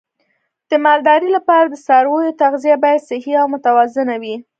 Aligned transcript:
د 0.69 0.71
مالدارۍ 0.85 1.29
لپاره 1.37 1.65
د 1.69 1.75
څارویو 1.85 2.37
تغذیه 2.41 2.75
باید 2.83 3.05
صحي 3.09 3.33
او 3.41 3.47
متوازنه 3.53 4.15
وي. 4.21 4.35